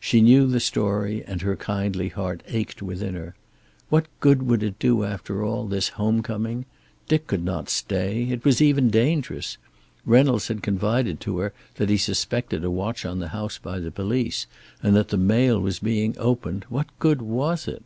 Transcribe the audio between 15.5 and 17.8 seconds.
was being opened. What good was